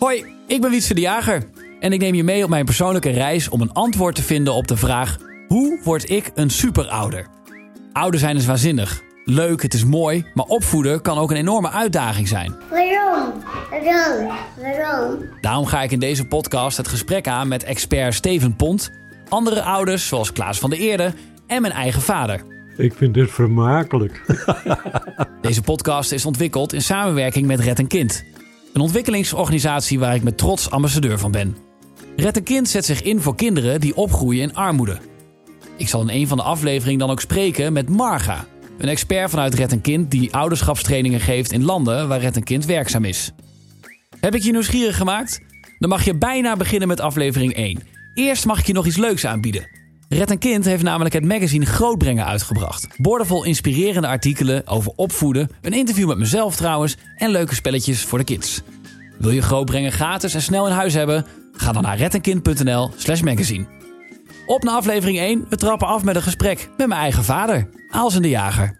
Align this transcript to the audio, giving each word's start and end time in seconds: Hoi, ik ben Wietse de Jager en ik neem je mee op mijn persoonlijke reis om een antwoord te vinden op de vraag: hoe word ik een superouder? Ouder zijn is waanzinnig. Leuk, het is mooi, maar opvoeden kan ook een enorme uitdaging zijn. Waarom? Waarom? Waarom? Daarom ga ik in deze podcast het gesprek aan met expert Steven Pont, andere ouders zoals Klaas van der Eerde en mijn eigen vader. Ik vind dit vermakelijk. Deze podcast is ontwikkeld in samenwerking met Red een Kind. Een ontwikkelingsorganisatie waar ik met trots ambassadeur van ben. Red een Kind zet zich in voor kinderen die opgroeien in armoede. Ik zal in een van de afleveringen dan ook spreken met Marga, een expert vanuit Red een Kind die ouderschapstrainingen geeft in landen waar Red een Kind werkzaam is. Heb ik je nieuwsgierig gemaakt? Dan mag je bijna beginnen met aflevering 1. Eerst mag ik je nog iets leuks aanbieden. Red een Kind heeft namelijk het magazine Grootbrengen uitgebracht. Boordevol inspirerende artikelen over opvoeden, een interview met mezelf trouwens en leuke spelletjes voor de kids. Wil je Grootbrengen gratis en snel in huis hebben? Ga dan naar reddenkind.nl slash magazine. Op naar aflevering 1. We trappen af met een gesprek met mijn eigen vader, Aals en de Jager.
Hoi, 0.00 0.24
ik 0.46 0.60
ben 0.60 0.70
Wietse 0.70 0.94
de 0.94 1.00
Jager 1.00 1.42
en 1.80 1.92
ik 1.92 2.00
neem 2.00 2.14
je 2.14 2.24
mee 2.24 2.44
op 2.44 2.50
mijn 2.50 2.64
persoonlijke 2.64 3.10
reis 3.10 3.48
om 3.48 3.60
een 3.60 3.72
antwoord 3.72 4.14
te 4.14 4.22
vinden 4.22 4.54
op 4.54 4.68
de 4.68 4.76
vraag: 4.76 5.18
hoe 5.48 5.80
word 5.84 6.10
ik 6.10 6.30
een 6.34 6.50
superouder? 6.50 7.26
Ouder 7.92 8.20
zijn 8.20 8.36
is 8.36 8.46
waanzinnig. 8.46 9.02
Leuk, 9.24 9.62
het 9.62 9.74
is 9.74 9.84
mooi, 9.84 10.24
maar 10.34 10.44
opvoeden 10.44 11.02
kan 11.02 11.18
ook 11.18 11.30
een 11.30 11.36
enorme 11.36 11.70
uitdaging 11.70 12.28
zijn. 12.28 12.54
Waarom? 12.70 13.32
Waarom? 13.70 14.30
Waarom? 14.60 15.18
Daarom 15.40 15.66
ga 15.66 15.82
ik 15.82 15.90
in 15.90 15.98
deze 15.98 16.26
podcast 16.26 16.76
het 16.76 16.88
gesprek 16.88 17.28
aan 17.28 17.48
met 17.48 17.64
expert 17.64 18.14
Steven 18.14 18.56
Pont, 18.56 18.92
andere 19.28 19.62
ouders 19.62 20.08
zoals 20.08 20.32
Klaas 20.32 20.58
van 20.58 20.70
der 20.70 20.78
Eerde 20.78 21.12
en 21.46 21.60
mijn 21.62 21.74
eigen 21.74 22.02
vader. 22.02 22.40
Ik 22.76 22.94
vind 22.94 23.14
dit 23.14 23.30
vermakelijk. 23.30 24.22
Deze 25.42 25.62
podcast 25.62 26.12
is 26.12 26.26
ontwikkeld 26.26 26.72
in 26.72 26.82
samenwerking 26.82 27.46
met 27.46 27.60
Red 27.60 27.78
een 27.78 27.86
Kind. 27.86 28.24
Een 28.72 28.80
ontwikkelingsorganisatie 28.80 29.98
waar 29.98 30.14
ik 30.14 30.22
met 30.22 30.38
trots 30.38 30.70
ambassadeur 30.70 31.18
van 31.18 31.30
ben. 31.30 31.56
Red 32.16 32.36
een 32.36 32.42
Kind 32.42 32.68
zet 32.68 32.84
zich 32.84 33.02
in 33.02 33.20
voor 33.20 33.34
kinderen 33.34 33.80
die 33.80 33.96
opgroeien 33.96 34.42
in 34.42 34.54
armoede. 34.54 34.98
Ik 35.76 35.88
zal 35.88 36.00
in 36.00 36.08
een 36.08 36.28
van 36.28 36.36
de 36.36 36.42
afleveringen 36.42 36.98
dan 36.98 37.10
ook 37.10 37.20
spreken 37.20 37.72
met 37.72 37.88
Marga, 37.88 38.46
een 38.78 38.88
expert 38.88 39.30
vanuit 39.30 39.54
Red 39.54 39.72
een 39.72 39.80
Kind 39.80 40.10
die 40.10 40.34
ouderschapstrainingen 40.34 41.20
geeft 41.20 41.52
in 41.52 41.64
landen 41.64 42.08
waar 42.08 42.20
Red 42.20 42.36
een 42.36 42.44
Kind 42.44 42.64
werkzaam 42.64 43.04
is. 43.04 43.32
Heb 44.20 44.34
ik 44.34 44.42
je 44.42 44.52
nieuwsgierig 44.52 44.96
gemaakt? 44.96 45.40
Dan 45.78 45.88
mag 45.88 46.04
je 46.04 46.14
bijna 46.14 46.56
beginnen 46.56 46.88
met 46.88 47.00
aflevering 47.00 47.54
1. 47.54 47.82
Eerst 48.14 48.46
mag 48.46 48.58
ik 48.58 48.66
je 48.66 48.72
nog 48.72 48.86
iets 48.86 48.96
leuks 48.96 49.26
aanbieden. 49.26 49.79
Red 50.12 50.30
een 50.30 50.38
Kind 50.38 50.64
heeft 50.64 50.82
namelijk 50.82 51.14
het 51.14 51.24
magazine 51.24 51.66
Grootbrengen 51.66 52.26
uitgebracht. 52.26 52.86
Boordevol 52.96 53.44
inspirerende 53.44 54.08
artikelen 54.08 54.66
over 54.66 54.92
opvoeden, 54.96 55.50
een 55.60 55.72
interview 55.72 56.08
met 56.08 56.18
mezelf 56.18 56.56
trouwens 56.56 56.96
en 57.16 57.30
leuke 57.30 57.54
spelletjes 57.54 58.04
voor 58.04 58.18
de 58.18 58.24
kids. 58.24 58.62
Wil 59.18 59.30
je 59.30 59.42
Grootbrengen 59.42 59.92
gratis 59.92 60.34
en 60.34 60.42
snel 60.42 60.66
in 60.66 60.72
huis 60.72 60.94
hebben? 60.94 61.26
Ga 61.52 61.72
dan 61.72 61.82
naar 61.82 61.96
reddenkind.nl 61.96 62.90
slash 62.96 63.20
magazine. 63.20 63.66
Op 64.46 64.62
naar 64.62 64.74
aflevering 64.74 65.18
1. 65.18 65.46
We 65.48 65.56
trappen 65.56 65.88
af 65.88 66.04
met 66.04 66.16
een 66.16 66.22
gesprek 66.22 66.68
met 66.76 66.88
mijn 66.88 67.00
eigen 67.00 67.24
vader, 67.24 67.68
Aals 67.90 68.14
en 68.14 68.22
de 68.22 68.28
Jager. 68.28 68.78